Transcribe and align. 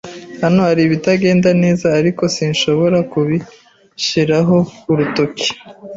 Hano 0.43 0.59
hari 0.67 0.81
ibitagenda 0.83 1.49
neza, 1.63 1.87
ariko 1.99 2.23
sinshobora 2.35 2.97
kubishyiraho 3.11 4.57
urutoki. 4.91 5.47